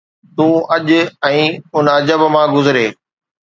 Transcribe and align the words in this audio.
تون 0.35 0.51
اچ 0.75 0.87
۽ 1.31 1.37
ان 1.77 1.85
عجب 1.95 2.21
مان 2.35 2.47
گذري 2.59 2.87